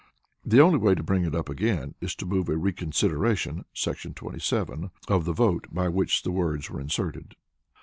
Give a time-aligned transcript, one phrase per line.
[0.43, 3.65] The only way to bring it up again is to move a Reconsideration[§
[4.15, 7.35] 27] of the vote by which the words were inserted.